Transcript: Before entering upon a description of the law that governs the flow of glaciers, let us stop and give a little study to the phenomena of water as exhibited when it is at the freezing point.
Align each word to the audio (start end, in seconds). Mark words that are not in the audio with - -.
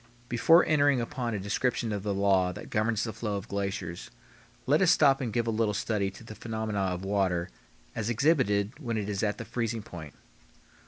Before 0.29 0.65
entering 0.65 0.99
upon 0.99 1.35
a 1.35 1.39
description 1.39 1.91
of 1.91 2.01
the 2.01 2.11
law 2.11 2.51
that 2.53 2.71
governs 2.71 3.03
the 3.03 3.13
flow 3.13 3.37
of 3.37 3.47
glaciers, 3.47 4.09
let 4.65 4.81
us 4.81 4.89
stop 4.89 5.21
and 5.21 5.31
give 5.31 5.45
a 5.45 5.51
little 5.51 5.75
study 5.75 6.09
to 6.09 6.23
the 6.23 6.33
phenomena 6.33 6.79
of 6.79 7.05
water 7.05 7.51
as 7.95 8.09
exhibited 8.09 8.79
when 8.79 8.97
it 8.97 9.07
is 9.07 9.21
at 9.21 9.37
the 9.37 9.45
freezing 9.45 9.83
point. 9.83 10.15